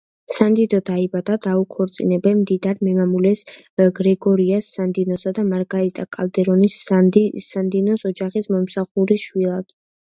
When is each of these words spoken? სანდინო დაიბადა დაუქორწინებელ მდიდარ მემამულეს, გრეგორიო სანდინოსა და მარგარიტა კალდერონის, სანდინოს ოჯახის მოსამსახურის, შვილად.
სანდინო 0.35 0.77
დაიბადა 0.89 1.35
დაუქორწინებელ 1.43 2.33
მდიდარ 2.39 2.81
მემამულეს, 2.87 3.45
გრეგორიო 4.01 4.63
სანდინოსა 4.71 5.37
და 5.41 5.47
მარგარიტა 5.53 6.09
კალდერონის, 6.19 6.83
სანდინოს 7.53 8.11
ოჯახის 8.15 8.55
მოსამსახურის, 8.59 9.31
შვილად. 9.31 9.75